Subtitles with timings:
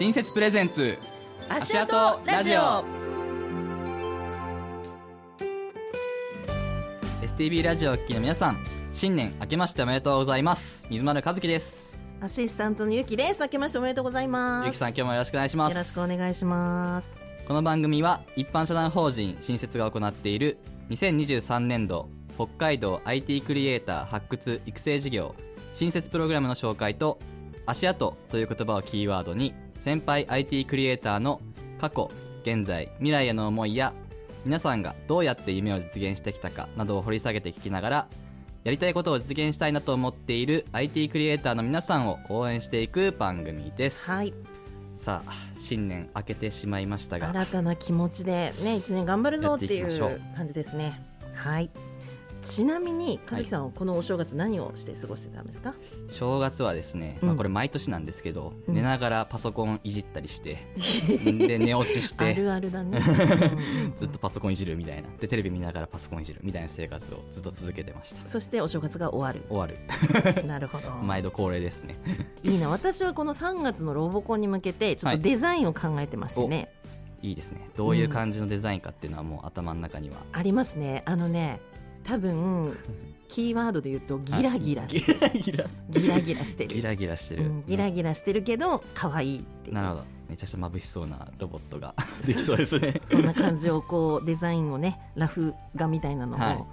[0.00, 0.96] 新設プレゼンツ
[1.50, 2.82] 足跡ラジオ。
[7.20, 10.86] STB ラジオをお聞きの皆さん新年明けましておめでとうございます。
[10.88, 11.98] 水丸和樹です。
[12.18, 13.42] アシスタントのゆきです。
[13.42, 14.68] 明けましておめでとうございます。
[14.68, 15.72] ゆきさん今日もよろしくお願いします。
[15.74, 17.10] よろしくお願いします。
[17.46, 20.56] この番組は一般社団法人新設が行っている
[20.88, 25.34] 2023年度北海道 IT クリエイター発掘育成事業
[25.74, 27.18] 新設プログラムの紹介と
[27.66, 31.40] 足跡という言葉をキーワードに先輩 IT クリエイターの
[31.80, 32.10] 過去
[32.42, 33.92] 現在未来への思いや
[34.44, 38.06] 皆さんがどうやって夢を実現してきたかなどを掘り下げて聞きながら
[38.62, 44.34] やりたいことを実現したいなと思っている IT クリエイターの皆さんを応援していく番組です、はい。
[44.96, 47.30] さあ新年明けてしまいましたが。
[47.30, 50.20] 新たな気持ちでね一年頑張るぞっていう。
[50.36, 51.02] 感じですね。
[51.34, 51.70] はい
[52.42, 55.74] ちなみに和樹さんはこのお正月何をして過ごしてたんですか、
[56.08, 57.28] 正月はですね、うん。
[57.28, 58.74] まあ、これ毎年なんですけど、うん。
[58.74, 60.58] 寝ながらパソコンいじったりして
[61.24, 63.00] で寝落ちしあてるあるだね、
[63.96, 65.08] ずっとパソコンいじるみたいな。
[65.18, 68.26] でテレビ見ながらパソコンいじるみたいな生活をずっと続けてました。
[68.26, 69.78] そしてお正月が終わ終わる。
[70.34, 70.90] る なるほど。
[71.02, 71.96] 毎度恒例ですね。
[72.42, 72.68] いいな。
[72.68, 76.72] 私はこの3月のロボコンに向けてちょっとデザインを考えてましてね、
[77.22, 77.68] いいですね。
[77.76, 81.02] どういう感じのデザインかっていうのはもう頭の中には、ありますね。
[81.06, 81.60] あのね
[82.04, 82.76] 多分
[83.28, 85.64] キーワードで言うとギラギラしギラギラ。
[85.90, 86.74] ギラギラしてる。
[86.74, 90.04] ギラギラしてる、うん、ギラギラしてるけど可愛いってなるほど。
[90.28, 91.94] めちゃくちゃ眩しそうなロボットが
[92.26, 92.94] できそうですね。
[93.00, 96.56] そんな感じをこうデザインをねラフ画みたいなのはい。
[96.56, 96.66] を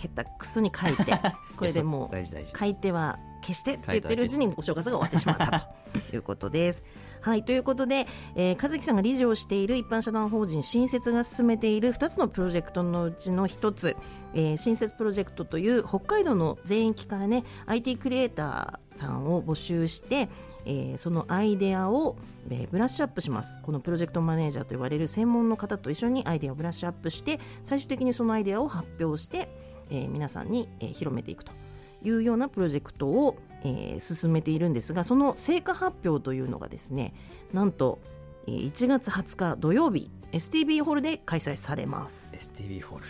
[0.00, 1.12] 下手くそに書いて
[1.56, 5.74] これでもう書いては消してって言ってるうちにお正月が終わってしまったと。
[6.12, 6.84] いうことです。
[7.20, 13.96] はいということで、えー、和樹さんが理事をしている一般社団法人新設が進めている2つのプロジェクトのうちの1つ、
[14.34, 20.28] えー新設プロジェクトという北海道の全域からね IT クリエイターさんを募集して
[20.66, 22.16] えーそのアイデアを、
[22.50, 23.60] えーブラッシュアップします。
[23.62, 29.48] このプロジェクトマネージャーと言われる専門の方と一緒にアイデアをブラッシュアップして最終的にそのアイデアを発表して、
[29.90, 31.52] えー皆さんに、えー広めていくと
[32.02, 37.14] いうようなプロジェクトを、えー進めているんですがその成果発表というのがですね
[37.52, 38.00] なんと、
[38.46, 42.34] 1月20日土曜日 STB ホールで開催されます。
[42.36, 43.04] STB ホール。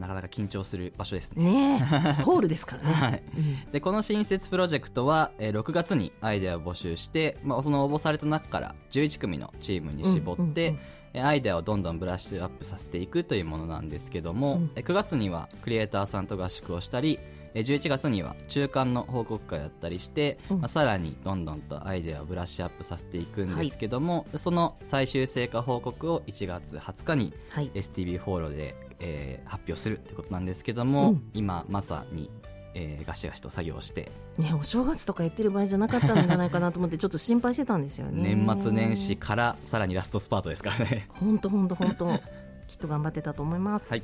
[0.00, 1.76] なかなか緊張する場所ですね。
[1.78, 1.88] ね
[2.18, 2.22] え。
[2.22, 3.22] ホールですからね、 はい。
[3.36, 3.70] うん。
[3.70, 10.80] でこの新設プロジェクトは、えー6月にアイデアを募集して、まあ、その応募された中から11組のチームに絞って、うんうんうん
[11.12, 14.70] えーアイデアをどんどんブラッシュアップさせていくというものなんですけども、うん。
[14.76, 20.58] えー9月にはクリエイターさんと合宿をしたりえー11月には中間の報告会をやったりして、うん。
[20.60, 27.70] まあ、さらにどんどんとアイデアをブラッシュアップさせていくんですけども、その最終成果報告を1月20日にはい。
[27.74, 31.30] STB ホールで、えー発表するってことなんですけども、うん。
[31.34, 32.30] 今まさに、
[32.74, 38.34] えーガシガシと作業をしてね、お正月とか言ってる場合じゃなかったんじゃないかなと思って ちょっと心配してたんですよね。
[38.34, 41.08] 年末年始からさらにラストスパートですからね。
[41.08, 42.18] 本当本当本当。
[42.68, 43.90] きっと頑張ってたと思います。
[43.90, 44.02] はい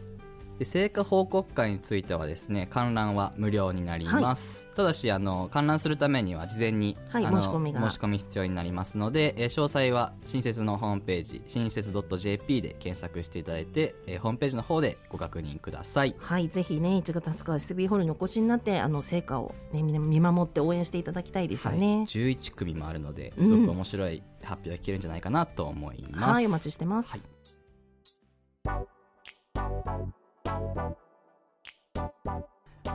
[0.59, 7.91] で成果報告会についてはですね観覧は無料になります、ただしあの観覧するためには事前に、はい申し込みが。
[7.91, 16.15] 申し込み必要になりますので、えー詳細は新設のホームページ新設 .jp で検索していただいて、えーホームページの方でご確認ください。
[16.19, 22.05] はい、ぜひね、1月20日 SB ホールにお越しになって、あの成果をね、みんな見守って応援していただきたいですよはい、ね。
[22.09, 27.11] 11組もあるのですごく面白い発表が聞けるんじゃないかなと思います、はい、お待ちしてます。
[27.11, 27.36] はい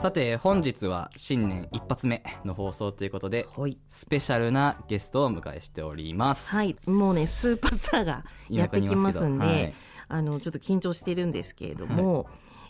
[0.00, 3.78] さて本日は新年一発目の放送ということではい。
[3.88, 6.50] スペシャルなゲストをお迎えしております。
[6.50, 9.74] はい、もうね、スーパースターがやってきますんで、はい
[10.08, 12.26] あの、ちょっと緊張しているんですけれども、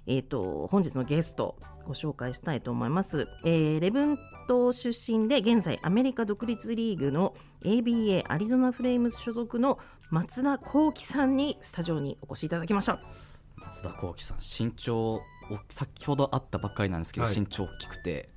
[0.07, 3.29] えっ、と、本日のゲスト、ご紹介したいと思います。
[3.45, 9.79] えー、レブン島出身で、現在アメリカ独立リーグの ABA アリゾナフレームズ所属の
[10.11, 13.01] 松田幸喜さんにスタジオにお越しいただきました。
[13.57, 15.23] 松田幸喜さん身長お
[15.71, 17.39] 先ほど会ったばっかりなんですけど、はい。
[17.39, 18.31] 身長大きくて。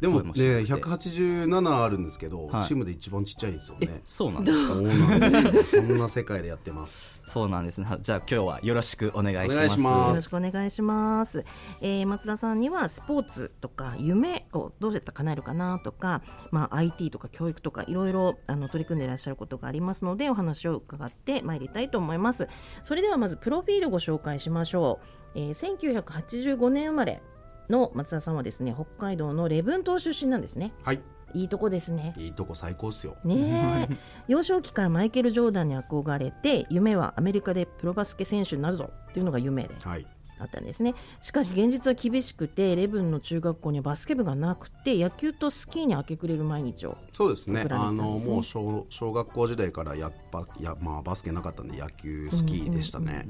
[0.00, 0.88] でもね声も低くて。
[0.88, 2.64] 187あるんですけど、はい。
[2.64, 4.74] チームで一番ちっちゃいんですよえねそうなんですか？
[4.74, 5.82] そうなんですよ。
[5.82, 7.20] そんな世界でやってます。
[7.26, 7.88] そうなんですね。
[8.00, 9.56] じゃあ今日はよろしくお願いします。
[9.56, 11.44] お願いしまよすろしくお願いします。
[11.80, 16.22] えー松田さんにはスポーツとか夢をどうやったら叶えるかなとか、
[16.52, 22.46] まあ、IT とか教育とかいろいろあの取り組んでいらっしゃることがありますのでお話を伺ってまいりたいと思います。
[22.84, 25.17] それではまずプロフィールご紹介しましょう。
[25.34, 27.22] えー1985年生まれ
[27.68, 30.72] の松田さんはですね北海道の礼文島出身なんですね。
[30.82, 31.00] はい。
[31.34, 32.14] いいとこですね。
[32.16, 33.16] いいとこ最高っすよ。
[33.24, 33.96] ねえ。
[34.28, 39.74] 幼少期からマイケル・ジョーダンに憧れて夢はアメリカでプロバスケ選手になるぞっていうのが夢で。
[39.82, 40.06] はい
[40.38, 40.94] あったんですね。
[41.20, 47.66] しかし現実は厳しくてレブンの中学校にはバスケ部がなくて野球とスキーに明け暮れる毎日をそうですね。
[47.70, 53.26] あのもう小小学校時代からやっぱや、まあ、バスケなかったんで野球スキーでしたね、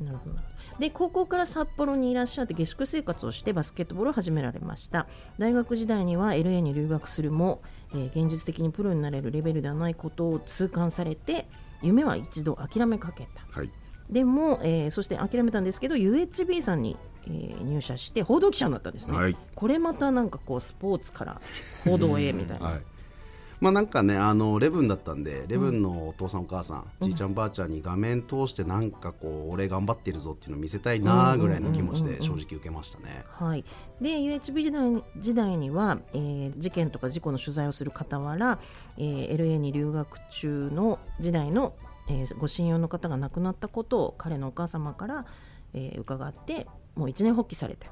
[0.00, 0.36] なるほど。
[0.78, 5.06] で高校から札幌にいらっしゃって下宿生活をしてバスケットボールを始められました。
[5.38, 7.62] 大学時代には LA に留学するも、
[7.94, 11.46] えー現実的にプロになれるレベルではないことを痛感されて
[11.82, 13.42] 夢は一度諦めかけた。
[13.50, 13.70] はい
[14.10, 16.96] でも、えーそして諦めたんですけど UHB さんに、
[17.26, 19.36] えー入社して報道記者になったんですね、はい。
[19.54, 21.40] これまたなんかこうスポーツから
[21.84, 22.82] 報道へみたいな、はい。
[23.62, 33.64] まあなんかねあのレブンだったんでレブンのお父さんお母さん、じいちゃんばあちゃんに画面通してなんかこう俺頑張ってるぞっていうのを見せたいなぐらいの気持ちで正直受けましたね、はい、
[34.00, 38.58] で UHB 時代に時代には、えー事件とか事故の取材をする傍ら、
[38.98, 41.74] えー LA に留学中の時代の、
[42.08, 45.26] えーご親友の方が亡くなったことを彼のお母様から、
[45.74, 47.88] えー伺ってもう一年発起された。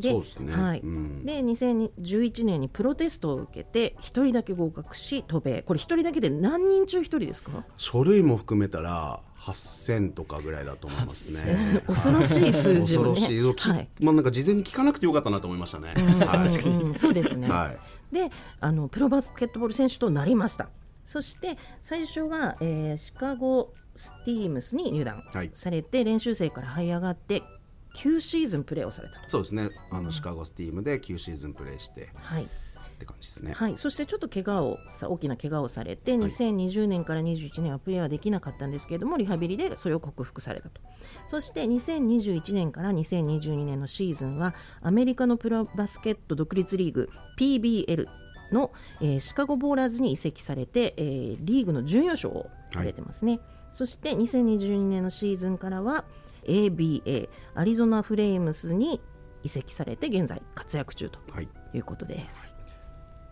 [0.00, 0.54] そうですね。
[0.54, 0.80] はい。
[0.80, 1.24] うん。
[1.26, 5.60] で2011年にプロテストを受けて一人だけ合格し渡米。
[5.62, 7.64] これ一人だけで何人中一人ですか？
[7.76, 11.82] 書類も含めたら8000とかぐらいだと思いますね。
[11.86, 13.08] 恐ろしい数字をね。
[13.10, 13.88] 恐ろしい、きはい。
[14.00, 15.94] まあなんか事前に聞かなくてよかったなと思いましたね、
[16.26, 16.64] はい。
[16.64, 16.94] うん。
[16.94, 18.14] そうですね、はい。
[18.14, 18.30] で
[18.60, 20.68] あのプロバスケットボール選手となりました
[21.04, 25.50] そして最初は、えーシカゴスティームスに入団はい。
[25.52, 27.42] されて、練習生から這い上がって
[27.96, 29.68] 9シーズンプレーをされたと、そうですね。
[29.90, 32.44] あのシカゴスティームで9シーズンプレーしてはい。
[32.44, 32.48] っ
[33.02, 33.52] て感じですね。
[33.52, 40.80] はい、そしてちょっと怪我をさ大きな怪我をされて2020年から21年はプレーはできなかったんですけれどもリハビリでそれを克服されたと。
[41.26, 48.06] そして2021年から2022年のシーズンはアメリカのプロバスケット独立リーグ PBL
[48.52, 53.40] の、えーシカゴボーラーズに移籍されて、えーリーグの準優勝をされてますね、
[53.72, 56.04] そして2022年のシーズンからは
[56.44, 59.00] ABA アリゾナフレームスに
[59.42, 61.48] 移籍されて現在活躍中とはい。
[61.74, 62.54] いうことです。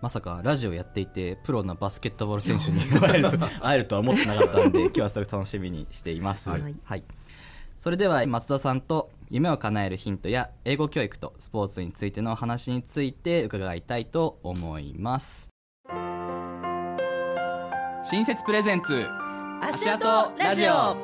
[0.01, 6.75] まさかラジオやっていてプロのバスケットボール選手に 会えると会えるとは思ってなかったんで今日はすごく楽しみにしています、はい。
[6.85, 7.05] はい、
[7.81, 15.49] それでは松田さんと夢を叶えるヒントや英語教育とスポーツについての話について伺いたいと思います。
[18.05, 19.07] 新設プレゼンツ
[19.63, 20.07] 足跡
[20.37, 20.95] ラジオ。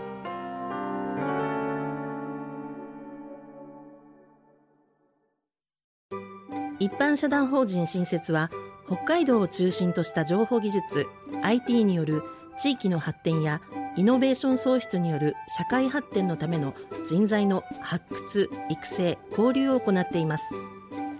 [6.78, 8.50] 一般社団法人新設は
[8.86, 11.06] 北海道を中心とした情報技術
[11.42, 12.22] IT による
[12.58, 13.62] 地域の発展や
[13.96, 16.74] イノベーション創出による社会発展のための
[17.08, 20.44] 人材の発掘育成交流を行っています。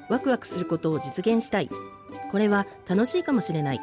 [0.09, 1.71] ワクワクすることを実現したい。
[2.31, 3.81] これは楽しいかもしれない。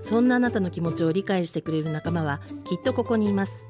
[0.00, 3.68] そんなあなたの気持ちを理解してくれる仲間はきっとここにいます。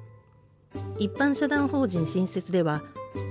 [0.99, 2.83] 一般社団法人新設では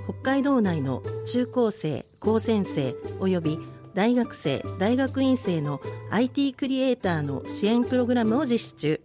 [0.06, 3.60] 北海道内の中高生高専生および
[3.94, 5.80] 大学生大学院生の
[6.10, 9.02] IT クリエイターの支援プログラムを実施中。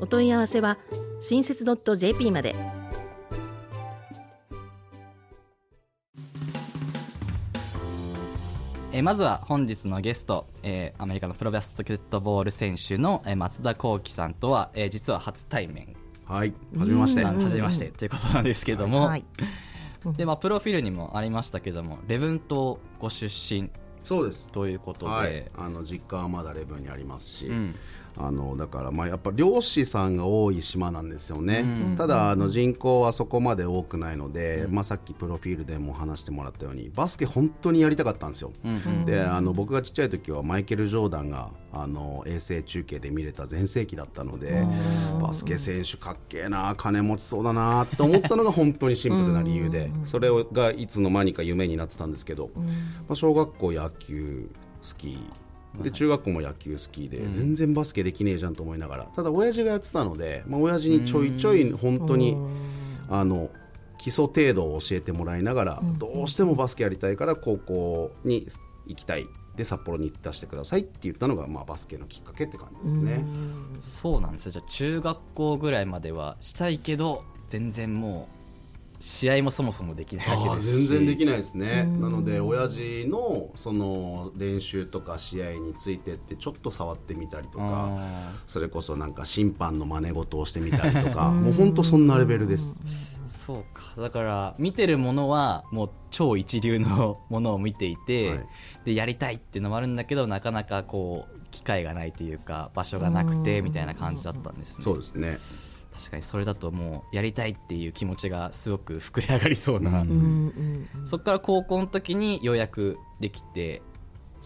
[0.00, 0.78] お問い合わせは
[1.18, 1.64] 新設
[1.96, 2.54] .jp まで。
[8.92, 15.94] えーまずは本日のゲスト、えーアメリカのプロバスケットボール選手の、えー松田幸輝さんとは、えー実は初対面。
[16.26, 17.24] はいはじめまして。
[17.24, 17.86] 初めまして。
[17.86, 19.24] ということなんですけども、はい。
[20.16, 23.70] でまあ、プロフィールにもありましたけども礼文島ご出身。
[24.04, 24.52] そうです。
[24.52, 27.74] ということで、はい、あの実家はまだレブンにありますし、ん
[28.18, 38.52] あのだからまあやっぱ漁師さんが多い島なんですよね、ただあの人口はそこまで多くないので、まあ、さっきプロフィールでも話してもらったようにバスケ本当にやりたかったんですよ、
[39.04, 44.66] であの僕がちっちゃい時はマイケル・ジョーダンがあの衛星中継で見れた全盛期だったので
[45.20, 52.62] バスケ選手かっけえな金持ちそうだなと思ったのが本当にシンプルな理由でそれがいつの間にか夢になってたんですけど、ま
[53.10, 54.48] あ、小学校野球
[54.82, 55.18] 好き
[55.82, 62.36] で中学校も野球好きで、全然バスケできねえじゃんと思いながらただ親父がやってたので、まあ、親父にちょいちょい本当に、
[63.08, 63.50] あの
[63.98, 68.46] 基礎程度を教えてもらいながら、どうしてもバスケやりたいから高校に
[68.86, 69.26] 行きたい。
[69.56, 73.24] で札幌に出してくださいって言ったのが、まあ、バスケのきっかけって感じですね。
[73.80, 74.52] そうなんですよ。
[74.52, 78.35] じゃあ中学校ぐらいまではしたいけど全然もう
[79.00, 80.86] 試合もそもそもできないわけですし。
[80.88, 81.84] 全然できないですね。
[81.84, 92.80] なので親父のその練習とか試合についてってちょっと触ってみたりとかあそれこそなんか審判の真似事をしてみたりとか もう本当そんなレベルです。
[92.84, 94.00] ーそうか。
[94.00, 98.46] だから見てるものはもう超一流のものを見ていて、はい。
[98.86, 104.84] でやりたいっていうのもあるんだけどなかなかこう機会がないというか場所がなくてみたいな感じだったんですね。
[104.84, 105.38] そうですね
[105.96, 113.82] 確かにそれだともうやりたいっていう気持ちがすごく膨れ上がりそうな、うんそこから高校の時にようやくできて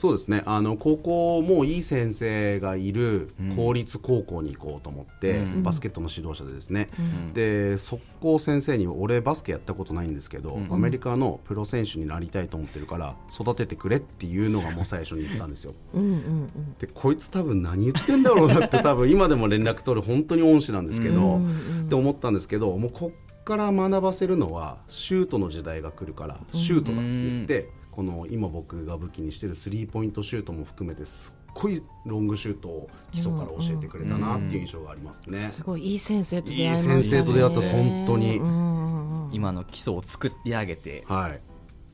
[0.01, 0.43] そうですね。
[0.47, 5.63] あの高校もいい先生がいる公立高校に行こうと思って、うん。
[5.63, 7.35] バスケットの指導者でですね、ん。
[7.35, 10.73] で速攻先生に俺バスケやったことないんですけど、ん。
[10.73, 15.75] アメリカのプロ選手になりたいと思ってるから育ててくれっていうのがもう最初に言ったんですよ。
[15.93, 16.03] うん。
[16.03, 35.49] うんうんでこいつ多分何言ってんだろうなって 多分今でも連絡取る本当に恩師なんですけど、うんうんって思ったんですけどもうこっから学ばせるのはシュートの時代が来るからシュートだって言って、この今僕が武器にしてるスリーポイントシュートも含めてすっごいロングシュートを基礎から教えてくれたなっていう印象がありますね。
[35.49, 36.97] すごいいい先生と出会いましたね。
[36.97, 38.39] いい先生と出会った本当に。
[38.39, 38.47] うん。
[38.47, 41.05] うんうん今の基礎を作り上げて。
[41.07, 41.41] はい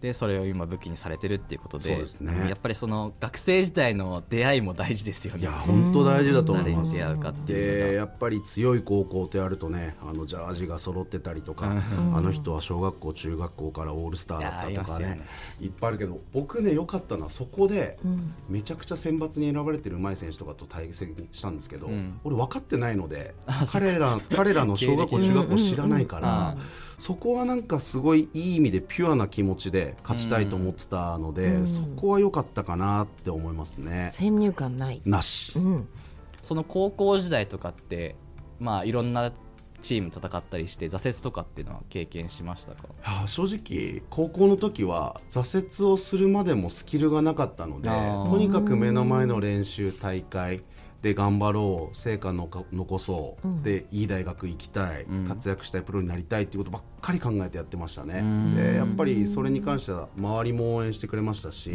[0.00, 2.49] でそれを今武器にされてるっていうことでね。
[2.49, 5.41] やっぱりその学生時代の出会いも大事ですよね。
[5.41, 6.99] いや本当大事だと思います。
[6.99, 11.83] 誰に出会うかっていうやっぱり強い高校とやるとねあのジャージが揃ってたりとか、
[12.15, 15.21] あの人は小学校中学校からオールスターだったとかねね。
[15.61, 17.99] いっぱいあるけど僕ね良かったのはそこで、
[18.49, 22.21] めちゃくちゃ選抜に選ばれてる上手い選手とかと対戦したんですけど、ん。
[22.25, 23.35] 俺分かってないので
[23.73, 26.57] 彼ら彼らの小学校中学校知らないから、
[26.99, 34.11] そこはなんかすごいいい意味でピュアな気持ちで勝ちたいと思ってたので、そこは良かったかなって思いますね。
[34.12, 35.03] 先入観ない。
[35.05, 35.59] なし。
[35.59, 35.88] うん。
[36.43, 38.17] その高校時代とかって
[38.61, 39.33] まあいろんな
[39.83, 42.88] チーム戦ったりして挫折とかっていうのは経験しましたか？
[43.26, 50.62] 正直高校の時は挫折をするまでもスキルがなかったのでとにかく目の前の練習大会
[51.03, 58.25] で頑張ろう成果のか残そう、でいい大学行きたい、活躍したいプロになりたいっていうことばっかり考えてやってましたね、
[58.57, 61.73] でやっぱりそれに関しては周りも応援してくれましたし、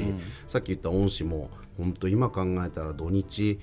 [0.47, 3.59] さっき言った恩師も本当今考えたら土日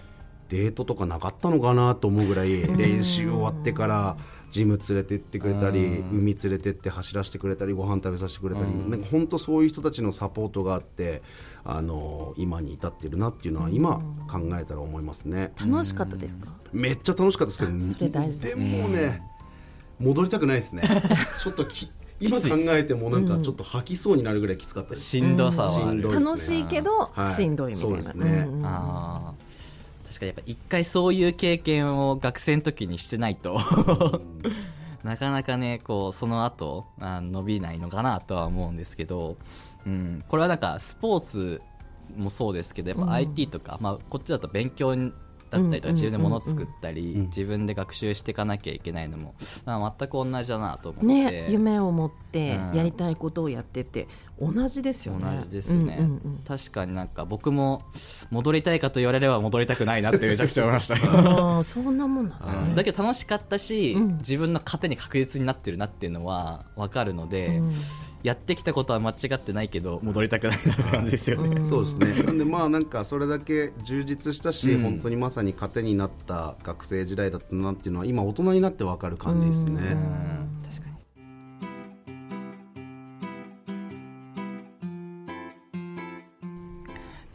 [0.49, 4.17] デートとかなかったのかなと思うぐらい練習終わってから
[4.51, 11.23] ジム連れてってくれたり海連れてって走らせてくれたりご飯食べさせてくれたりなんか本当そういう人たちのサポートがあって
[11.65, 13.97] あの今に至ってるなっていうのは今
[14.31, 15.53] 考えたら思いますね。
[15.61, 16.49] 楽しかったですか？
[16.73, 18.41] めっちゃ楽しかったですけどそれ大事。
[18.41, 19.23] でもね
[20.01, 20.83] 戻りたくないですね。
[21.43, 21.91] ちょっとき
[22.21, 25.03] 今考えてもなんかちょっと吐きそうになるぐらいきつかったです。
[25.05, 27.35] しんどさは楽しいけどはい。
[27.35, 28.03] しんどいみたいな。
[28.03, 28.45] そうですね。
[28.47, 28.67] んん。
[28.67, 29.48] あー
[30.19, 33.61] 確かにやっぱ一回そういう経験を学生の時にしてないと
[35.05, 39.37] なかなかねこうその後あ伸びないのかなとは思うんですけど、
[39.87, 41.63] うん、これはなんかスポーツ
[42.17, 44.97] もそうですけどやっぱ IT とか、まあ、こっちだと勉強
[45.51, 47.27] だったりとかうん自分で物を作ったり、うん。
[47.27, 52.77] 自分で学習していかなきゃいけないのも、まあ、全く同じだなと思って、ね夢を持ってうん。
[52.77, 54.07] やりたいことをやってて
[54.41, 55.37] 同じですよね。
[55.39, 56.39] 同じですね、うんうんうん。
[56.47, 57.83] 確かになんか僕も
[58.31, 60.95] 戻りたいかと言われれば戻りたくないなってめちゃくちゃ思いました。
[60.97, 62.75] ああそんなもんなんだうん。
[62.75, 64.19] だけど楽しかったし、うん。
[64.19, 67.75] 自分の糧に確実になってるなっていうのは分かるので、うん
[68.23, 72.23] やってきたことは間違ってないけど戻りたくないな感じですよね、そうですね。
[72.25, 74.83] なんでまあなんかそれだけ充実したし、うん。
[74.83, 79.73] 本当にまさに糧になった学生時代だったなっていうのは今大人になってわかる感じですね。
[79.73, 80.63] うん。
[80.69, 80.97] 確かに。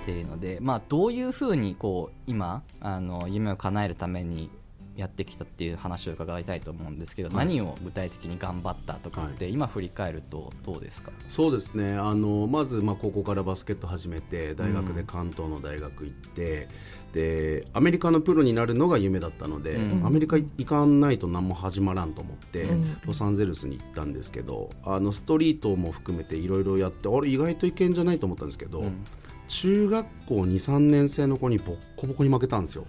[0.04, 4.52] っていうので、まあ、どういうふうにこう今あの夢を叶えるために
[4.96, 11.12] やってきたっていう話を伺いたいと思うんですけど、何を具体的に頑張ったとかって、今振り返るとどうですか？
[11.30, 11.94] そうですね。
[11.94, 16.68] あのまずまあ高校からバスケット始めて大学で関東の大学行って、
[17.14, 28.82] でアメリカのプロになるのが夢だったので、うんアメリカ行かないと何も始まらんと思って、うんロサンゼルスに行ったんですけど、あのストリートも含めていろいろやって、あれ意外といけんじゃないと思ったんですけど。
[28.82, 29.04] うん
[29.50, 32.88] 中学校23年生の子にボッコボコに負けたんですよ。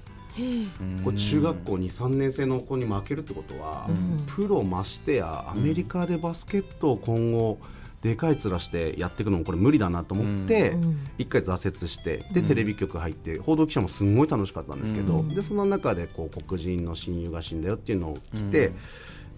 [1.05, 3.89] これ中学校23年生の子に負けるってことは、
[4.27, 7.59] プロましてやアメリカでバスケットを今後
[8.05, 10.99] でかい面してやっていくのもこれ無理だなと思って、うん。
[11.17, 15.29] 一回挫折してでテレビ局入って報道記者もすんごい楽しかったんですけど、うん。
[15.31, 18.73] でその中でこう黒人の親友が死んだよっていうのを来て、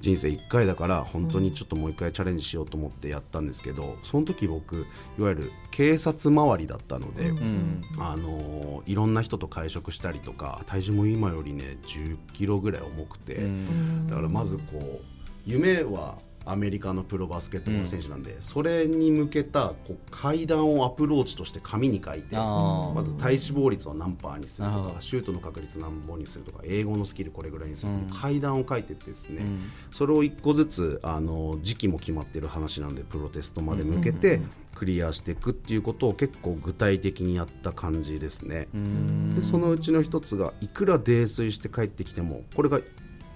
[0.06, 4.86] 人生1回だから本当にちょっともう1回チャレンジしようと思ってやったんですけどその時僕
[5.18, 7.30] いわゆる警察周りだったので。
[7.30, 15.04] うんあのいろんな人と会食したりとか体重も今よりね1 0キロぐらい重くて、うんだからまずこう
[15.44, 28.20] 夢はアメリカのプロバスケットボール選手なんで、それに向けたこう階段をアプローチとして紙に書いてまず体脂肪率を何パーにするとかシュートの確率何本にするとか英語のスキルこれぐらいにするとか、うん。
[28.20, 29.70] 階段を書いてってですね、うん。
[29.90, 34.40] それを一個ずつあの時期も決まってる話なんでプロテストまで向けて
[34.74, 38.68] クリアしていくっていうことを結構具体的にやった感じですね。
[38.74, 39.34] うん。
[39.34, 42.80] でそのうちの一つがいくら泥酔して帰ってきてもこれが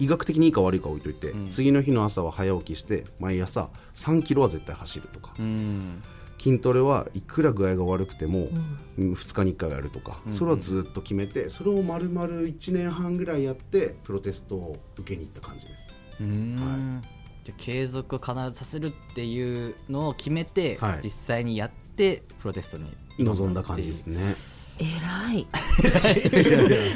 [0.01, 6.01] 医学的にいいか悪いか置いといて、次の日の朝は早起きして毎朝3キロは絶対走るとか、うん。
[6.39, 8.49] 筋トレはいくら具合が悪くても、
[8.97, 9.13] うん。
[9.13, 15.95] 2日に1回はやるとか、それはずっと決めてそれを丸々1年半ぐらいやってプロテストを受けに行った感じです。
[16.19, 17.03] うん。
[17.43, 20.99] じゃあ継続を必ずさせるっていうのを決めて、はい。
[21.03, 24.33] 実際にやってプロテストに望んだ感じですね。
[24.81, 25.47] 偉い。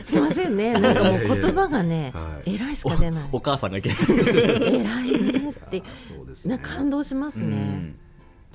[0.03, 0.73] すいませんね。
[0.73, 2.55] なんかもう言葉がねはい。
[2.55, 3.29] 偉いしか出ない。
[3.31, 3.89] お母さんがいけ。
[3.89, 3.95] な
[4.65, 5.83] い偉いねって。
[6.45, 6.57] ね。
[6.61, 7.43] 感動しますね。
[7.43, 7.95] うん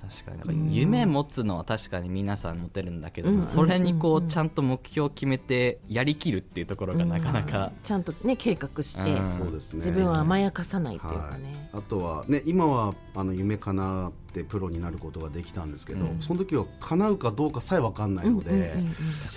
[0.00, 0.38] 確かに。
[0.38, 3.42] なんか夢持つのは確かに皆さん持てるんだけど、うん。
[3.42, 9.30] それにこうちゃんと目標を決めてやりきるっていうところがなかなか、ちゃんとね計画してうん。
[9.30, 9.76] そうですね。
[9.78, 11.42] 自分を甘やかさないっていうかはい。
[11.42, 16.22] ね、あとはね今はあの夢叶ってプロになることができたんですけど、うん。
[16.22, 18.92] その時は叶うかどうかさえ分かんないので、うんうんうんうん。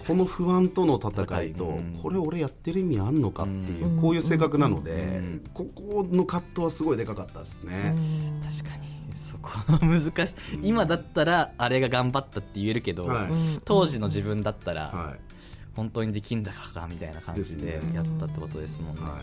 [0.08, 2.00] この不安との戦いと、うん。
[2.02, 7.96] これ俺やってる意味あんのかっていう、うんこういう性格なので、うんここの葛藤はすごいでかかったですね。
[8.42, 10.60] 確かにそこは難しい。
[10.62, 13.30] 今だったらあれが頑張ったって言えるけど、はい。
[13.30, 15.16] うん当時の自分だったら、は
[15.76, 19.22] 本当にできんだからかみたいな感じでやったってことですもんい、ね、はい。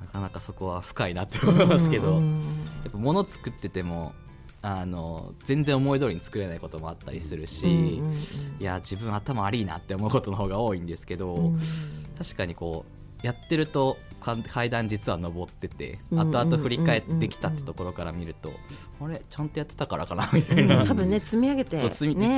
[0.00, 2.38] なかなかそこは深いなって思いますけど、うん。
[2.84, 4.12] やっぱ物作ってても
[4.62, 8.00] あの全然思い通りに作れないこともあったりするし、
[8.58, 11.60] いや自分頭悪いなって思うことの方が多いんですけど、うん。
[12.18, 12.84] 確かにこ
[13.22, 18.52] うやってるとか階段実は登っててうん後々振り返ってできたってところから見ると、
[19.00, 21.84] あれちゃんとやってたからかな みたいな、多分ね積み上げて、実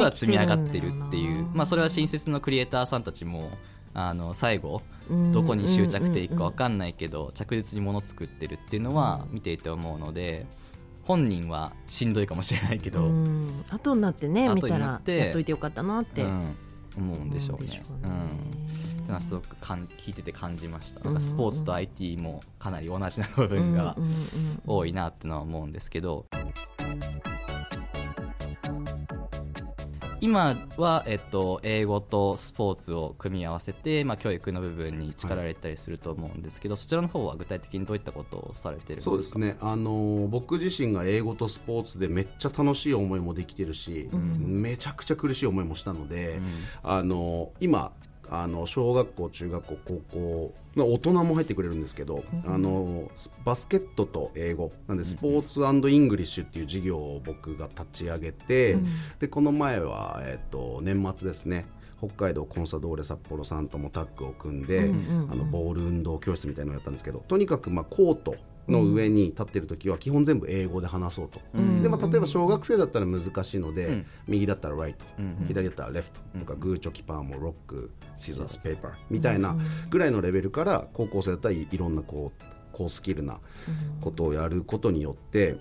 [0.02, 3.50] は積み上がってるって来いう、まあ、それは新設のクリエイターさんたちも
[3.94, 10.46] あの最後うんどこに執着点いくか分かんないけど着実にもの作ってるっていうのは見ていて思うので
[11.04, 13.64] 本人はしんどいかもしれないけど、うん。
[13.70, 16.56] 後になってね後見たらやっといてよかったなって、うん
[16.98, 17.82] 思うんでしょうね。
[17.88, 18.00] うね。
[18.04, 21.00] うんってのはすごくかん聞いてて感じました。
[21.00, 24.14] なんかスポーツと IT もかなり同じな部分がうんうんうん
[24.66, 26.26] 多いなってのは思うんですけど。
[30.20, 39.10] 今は、えっと、英語とスポーツを組み合わせて、まあ、教育の部分に力を入れたりすると思うんですけど、そちらの方は具体的にどういったことをされてるんですか？
[39.12, 46.40] そうですね、あのー僕自身が英語とスポーツでめっちゃ楽しい思いもできてるし、めちゃくちゃ苦しい思いもしたので、
[46.82, 47.92] あのー今
[48.30, 54.72] あの小学校、中学校、高校、まあ、大人も入ってくれるんですけど、あのスバスケットと英語。
[54.86, 55.60] なんでスポーツ
[55.90, 58.76] English っていう授業を僕が立ち上げて、
[59.18, 61.66] でこの前は、えっと年末ですね。
[62.00, 64.90] 北海道コンサドーレ札幌さんともタッグを組んで、
[65.30, 68.36] あのボール運動教室みたいなのをやったんですけどとにかくまあコート
[68.68, 71.40] の上に立ってる時は基本全部英語で話そうと、
[71.82, 75.04] でまあ、例えば小学生だったら難しいので、右だったら right、
[75.46, 79.56] 左だったら left とか、グーチョキパーも rock scissors paper みたいな
[79.90, 83.40] ぐらいのレベルから高校生だったらいいろんなこう高スキルな
[84.00, 85.56] ことをやることによって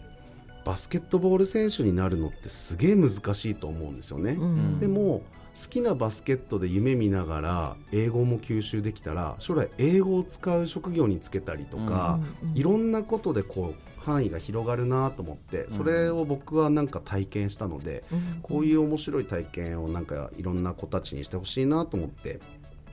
[0.65, 4.37] バスケットボール選手になるのってすげえ難しいと思うんですよね。
[4.79, 5.21] でも
[5.57, 12.19] 好きなバスケットで夢見ながら英語も吸収できたら将来英語を使う職業に就けたりとか、
[12.53, 18.03] いろんなことでこう範囲が広がるなと思ってそれを僕はなんか体験したので、
[18.43, 22.39] こういう面白い体験をなんかいろんな子たちにしてほしいなと思って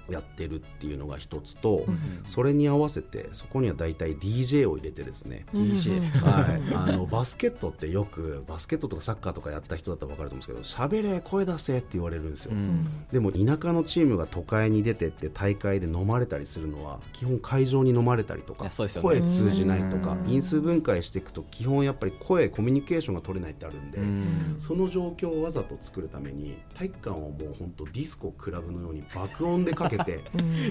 [0.09, 1.85] やってるっていうのが一つと、
[2.25, 12.53] それに合わせてそこには大体 DJ を入れてですね、DJ はい、 あのバスケットってよくバスケットとかサッカーとかやった人だったら分かると思うんですけど喋れ声出せって言われるんですよ、
[13.13, 18.71] でも田舎のチームが都会に出てって大会で飲まれたりするのは基本会場に飲まれたりとか、ね。
[19.01, 24.57] 声通じないとか因数分解していくと基本やっぱり声コミュニケーションが取れないってあるんで、うん。
[24.59, 30.21] その状況をわざと作るために体育館をもう本当ディスコクラブのように爆音でかけて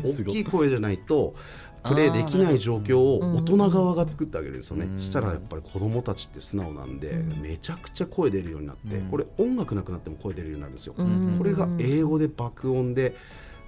[0.03, 1.35] 大きい声じゃないと
[1.83, 13.15] プレーできない状況を大人側が作ってあげるんですよね、したらやっぱり子供たちって素直なんで、めちゃくちゃ声出るようになって、これ音楽なくなっても声出るようになるんですよ、これが英語で爆音で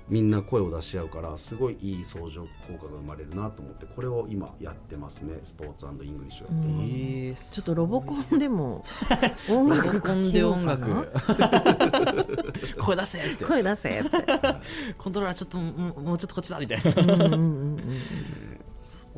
[0.07, 5.39] みんな声を出し合うからすごいいい相乗効果が生まれるなと思ってこれを今やってますね。
[5.41, 8.83] スポーツイングリッシュやってます、えーちょっとロボコンでも
[9.49, 11.05] 音楽かけようか音楽な？
[12.79, 13.45] 声出せって。
[13.45, 14.09] 声出せって。
[14.97, 16.91] コントローラーちょっともうもうちょっとこっちだみたいな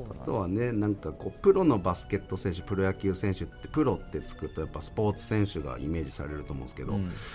[0.09, 6.93] あとはねなんかこうプロのバスケット選手プロ野球選手ってプロってつくとやっぱスポーツ選手がイメージされると思うんですけど、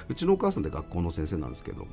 [0.08, 1.86] うちのお母さんって学校の先生なんですけど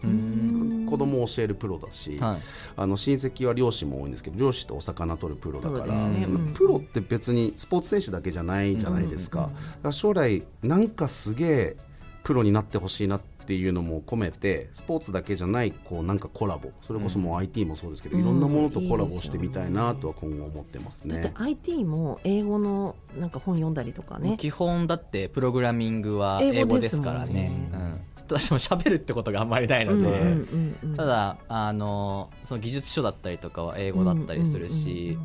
[0.90, 2.40] 子供を教えるプロだし、はい。
[2.76, 6.26] あの親戚は漁師も多いんですけど漁師ってお魚取るプロだからね。
[6.26, 6.54] うん。
[6.54, 9.54] プロって別にスポーツ選手だけじゃないじゃないですか,、だか
[9.84, 11.78] ら将来なんかすげえ
[12.24, 21.34] プロになってほしいなってっていうのも込めてスポーツだけじゃないこうなんかコラボそれこそもう IT もそうですけど、いろんなものとコラボしてみたいなとは今後思ってますだってね。
[21.36, 24.36] IT も英語のなんか本読んだりとかね。
[24.38, 27.52] 基本だってプログラミングは英語ですからね。
[27.74, 28.02] うん。
[28.28, 30.96] どうしても喋るってことがあんまりないので、うんうんうんうん。
[30.96, 35.18] ただあのその技術書だったりとかは英語だったりするし、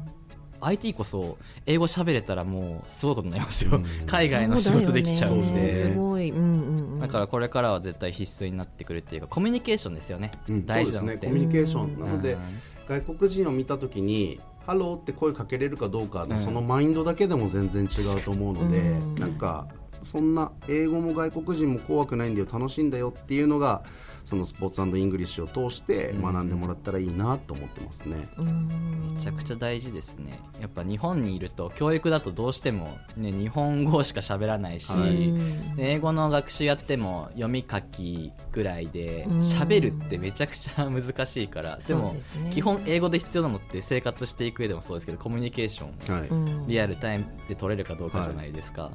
[0.65, 5.63] IT こそ英語喋れたらもうすごいことになりますよ、海外の仕事できちゃうんで。
[5.63, 5.69] ね。
[5.69, 11.27] すごい、うんうんうん、だからこれからは絶対必須になってくるっていうかコミュニケーションですよね、うん大事なのって。
[11.27, 11.41] そうですね。
[11.41, 12.01] コミュニケーション。
[12.01, 12.41] なのでうん
[12.87, 19.15] 外国人を見た時に「hello」って声かけれるかどうかのそのマインドだけでも全然違うと思うので、うん。
[19.15, 19.67] なんか
[20.05, 23.83] そんな英語も外国人も怖くないんだよ楽しいんだよっていうのが
[24.25, 28.27] そのスポーツ English を通して学んでもらったらいいなと思ってますね。
[28.39, 29.15] うん。
[29.15, 30.41] めちゃくちゃ大事ですね。
[30.61, 35.35] やっぱ日本にいると教育だとどうしても、ね、日本語しか喋らないし、はい。
[35.77, 39.39] で英語の学習やっても読み書きぐらいでうん。
[39.41, 42.51] 喋るってめちゃくちゃ難しいからでもですね。
[42.51, 48.91] 基本英語で必要なのって生活していく上でもそうですけどコミュニケーションリアルタイムで取れるかどうかじゃないですか、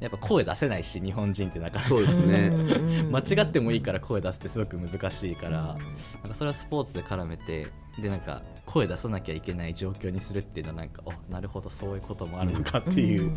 [0.00, 1.88] やっぱ声出せないし日本人ってなかなか。
[1.88, 5.78] そうですね、うん間違ってもいいから声出すってすごく難しいから、なん
[6.28, 7.68] かそれはスポーツで絡めて
[8.00, 13.32] でなんか声出さなきゃいけない状況にするっていうのはなんかおなるほどそういうこともあるのかっていう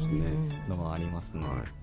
[0.69, 1.82] のもありますね、はい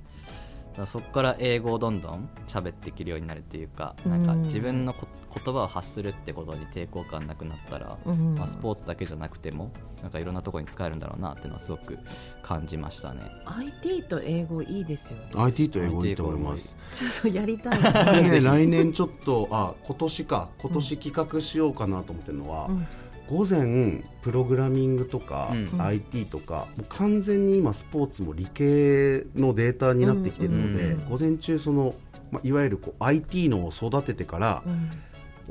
[0.81, 8.35] だそこから英語をどんどん喋っていけるようになるっていうかなんか自分のこ言葉を発するってことに抵抗感なくなったら、うん。
[8.35, 9.71] まあ、スポーツだけじゃなくても
[10.03, 11.99] なんかいろんなところに使えるんだろうなっていうのはすごく
[12.43, 13.23] 感じましたね。
[13.45, 15.27] IT と英語いいですよね。
[15.35, 16.77] IT と英語いいと思います。
[16.91, 17.71] ちょっとやりた
[18.19, 22.87] いで ね、来年ちょっとあ今年か今年企画しようかなと思ってるのは、うん
[23.31, 25.81] 午前プログラミングとか、うん。
[25.81, 31.09] IT とかもう完全に今スポーツも理系のデータになってきてるので、うん。
[31.09, 31.95] 午前中その、
[32.31, 34.91] まあ、いわゆるこう IT のを育ててから、うん。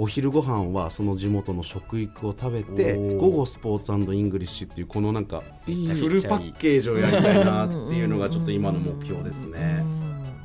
[0.01, 5.87] お昼ご飯はその地元の食育を食べて午後スポーツイングリッシュっていうこのなんかいい。
[5.87, 9.83] フルパッケージをやりたいなっていうのがちょっと今の目標ですね。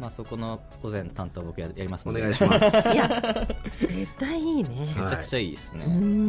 [0.00, 2.22] まあそこの午前担当僕ややりますおので。
[2.22, 2.66] 願いします。
[2.92, 3.08] いや
[3.78, 4.92] 絶対いいね。
[4.96, 6.26] めちゃくちゃいいですね、ううん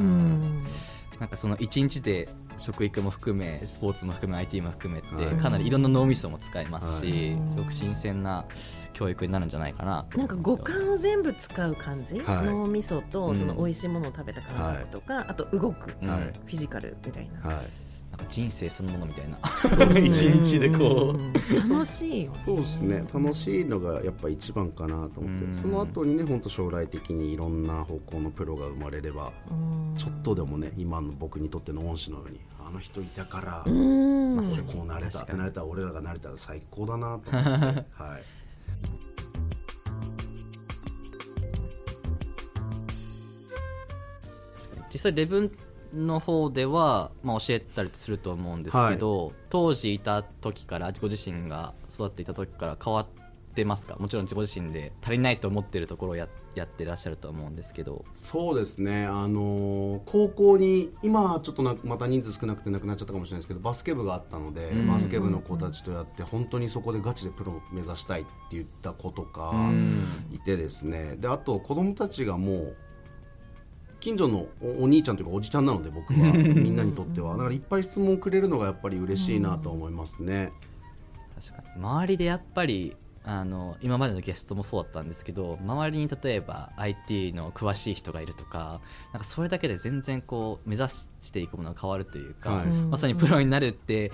[0.59, 0.65] ん
[1.19, 5.37] なんかその一日で食育も含めスポーツも含め IT も含めて、はい。
[5.37, 7.49] かなりいろんな脳みそも使えますし、はい。
[7.49, 8.45] すごく新鮮な
[8.93, 12.45] 教育になるんじゃないかなとなんか五感を全部使う感じ、はい。
[12.45, 13.35] 脳みそとうん。
[13.35, 16.09] その美味しいものを食べた感覚とか、あと動く、うん。
[16.09, 16.19] はい。
[16.21, 17.84] フィジカルみたいな、はい
[18.15, 19.37] なんか人生そのものみたいな。
[19.37, 21.33] う一日でこう、ん。
[21.69, 22.39] 楽しいよね。
[22.39, 23.03] そうですね。
[23.13, 25.53] 楽しいのがやっぱ一番かなと思って、うん。
[25.53, 29.95] その後にね本当将来的にいろんな方向のプロが生まれれば、うん。
[29.97, 34.35] ちょっとでもね今の僕にとっての恩師のようにあの人いたから、うん。
[34.37, 37.49] まあ、それこうなれたってなれたら俺らがなれたら最高だなと思って、
[37.91, 38.23] はい、
[44.89, 45.51] 実際レブン
[45.95, 53.07] の方では、まあ、教えたりすると思うんですけど、当時いた時からご自身が育っていた時から変わっ
[53.55, 53.95] てますか？
[53.97, 58.05] もちろんご自身で足りないと思ってるところをややってらっしゃると思うんですけど。
[58.15, 64.87] そうですね、あのー高校に今はちょっとなまた人数少なくてなくなっちゃったかもしれないですけどバスケ部があったので、うん。
[64.87, 69.53] バスケ部の子たちとやって本当にそこでガチでプロを目指したいって言った子とか
[70.33, 71.15] いてですね。
[71.17, 72.77] であと子供たちがもう
[74.05, 80.51] 近所のおお兄ちゃんというかおじちゃんなので僕はみんなにとっては だからいっぱい質問くれるのがやっぱり嬉しいなと思いますね。
[81.33, 88.79] 確かに周りでやっぱりあの今までのゲストもそうだったんですけど周りに例えば IT の詳しい人がいるとか
[89.11, 94.11] なんかそれだけで全然こう目指していくものが変わるというか、はいまさにプロになるって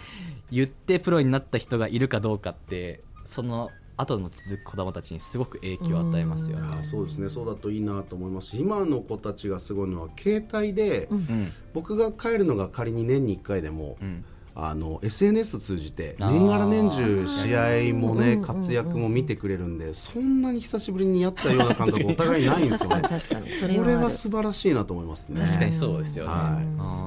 [0.49, 3.69] 言ってプロになった人がいるかどうかってその
[4.02, 6.84] 後の続く子供たちにすごく影響を与えますよね。
[6.84, 7.30] そうですね。
[7.30, 11.52] そうだといいなと思いますし今の子たちがすごいのは携帯で、うん。
[11.74, 14.26] 僕が帰るのが仮に年に1回でも、うん。
[14.54, 23.02] あの SNS 通じて年がら年中試合もねうん活躍も見てくれるんでそんなに久しぶりに会ったような感覚お互いないんですよね。
[23.02, 23.50] 確かに確かに。
[23.50, 25.40] それこれは素晴らしいなと思いますね。
[25.40, 26.32] 確かにそうですよね。
[26.32, 26.40] はい。
[26.80, 27.01] あー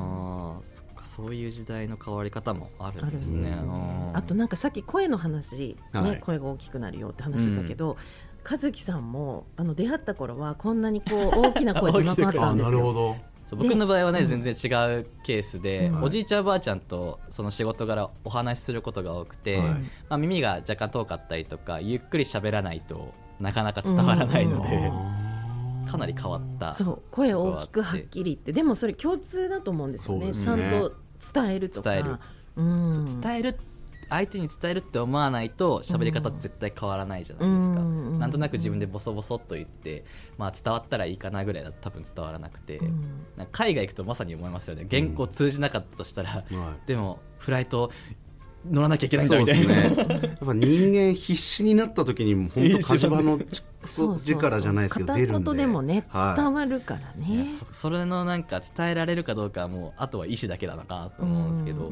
[1.16, 3.48] そういう時代の変わり方もあるんですね。
[3.52, 4.10] あね。
[4.14, 6.20] あとなんかさっき声の話、ねはい。
[6.20, 7.96] 声が大きくなるよって話してたけど、
[8.48, 12.70] 和樹さんもあの出会った頃はこんなにこう大きな声じゃなかったあん ですよ。
[12.72, 13.16] なるほど。
[13.48, 14.66] そう僕の場合はね、全然違
[15.00, 16.02] うケースで、うん。
[16.04, 19.68] おじいちゃんおばあちゃんとその仕事柄お話しすることが多くて、はい。
[19.68, 19.78] ま
[20.10, 24.90] あ、耳が若干遠かったりとかゆっくり喋らないとなかなか伝わらないので、
[25.88, 28.52] かなり変わったそう声大きくはっきりって。
[28.52, 30.32] でもそれ共通だと思うんですよね。
[30.32, 31.90] ちゃんと伝えるとか。
[31.90, 32.18] 伝える。
[32.56, 33.58] うん、伝える
[34.08, 38.18] 相手に伝えるって思わないと喋り方絶対変わらないじゃないですか、うん。
[38.18, 40.04] なんとなく自分でボソボソっと言って、
[40.36, 42.80] まあ、伝わったらいいかなぐらいだと多分伝わらなくて、
[43.36, 44.86] なんか海外行くとまさに思いますよね。
[44.90, 46.44] 原稿通じなかったとしたら、はい。
[46.86, 47.90] でもフライト
[48.70, 53.38] 乗らなきゃいけないんだみたいな、すねやっぱ人間必死になった時にも本当火事場の
[54.16, 55.44] 力じゃないですけど出るんで。
[55.44, 61.90] 片言でもねはい伝わるからね、そそれのなんか伝えられるかどうかはもうあとは意思だけなのかなと思うんですけど、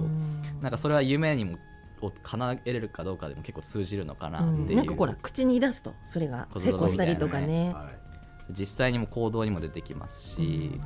[0.61, 1.59] なんかそれは夢にも
[2.01, 7.73] を叶えれるかどうかでも結構通じるのかなっていう、なんかほら口に出すとそれが成功したりとかね。
[7.75, 8.03] はい。
[8.51, 10.81] 実際にも行動にも出てきますし、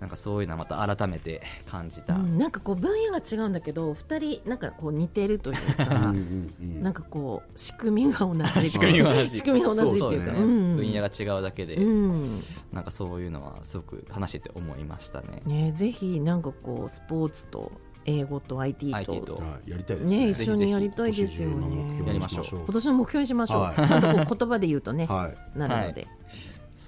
[0.00, 6.14] なんかそういうのはまた改めて感じた、うんなんかこう分野が違うんだけど2人なんかこう似てるというか
[6.60, 8.70] なんかこう仕組みが同じ。
[8.70, 9.30] 仕組みが同じ。
[9.36, 10.32] 仕組みが同じっていうか。
[10.32, 10.76] ね、うん。
[10.76, 12.40] 分野が違うだけで、うん。
[12.72, 15.42] なんかそういうのはすごく話してて思いましたね。
[15.44, 17.72] ね、ぜひなんかこうスポーツと
[18.06, 19.34] 英語と IT と IT と。
[19.36, 20.16] はいやりたいですね。
[20.16, 22.44] ね一緒にやりたいですよ今年中の目ね標にやりましょう。
[22.44, 23.86] し今年の目標にしましょう、はい。
[23.86, 25.58] ちゃんとこう言葉で言うとね、はい。
[25.58, 26.08] なるので、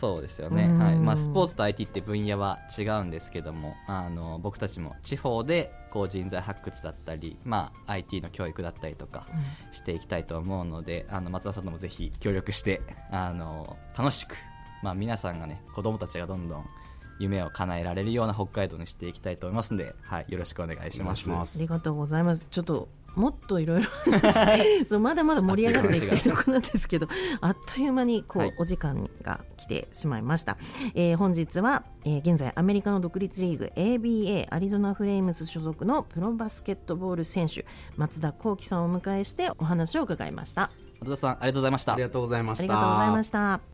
[0.03, 0.79] そうですよね、うん。
[0.79, 0.97] はい。
[0.97, 9.29] まあ、スポーツと IT って分野は違うんですけどもあの僕たちも地方でこう人材発掘だったり、まあ、IT の教育だったりとか
[9.71, 14.35] していきたいと思うのであの松田さんともぜひ協力してあの楽しく、
[14.83, 16.67] まあ、皆さんがね子供たちがどんどん
[17.21, 21.21] 夢を叶えられるような北海道にしていきたいと思いますので、はい、よろしくお願いしお願ます。
[21.21, 21.59] いします。
[21.61, 22.45] ありがとうございます。
[22.51, 23.89] ちょっともっといろいろ。
[24.89, 27.09] そうまだまだ盛り上がっていきたいところなんですけど
[27.41, 28.55] あっという間にこう、はい。
[28.59, 30.57] お時間が来てしまいました、
[30.95, 40.71] えー本日は、えー現在アメリカの独立リーグ ABA アリゾナフレームス所属のプロバスケットボール選手松田幸喜さんをお迎えしてお話を伺いました。
[41.01, 41.93] 松田さんありがとうございました。
[41.95, 42.63] ありがとうございました。
[42.63, 43.72] ありがとうございました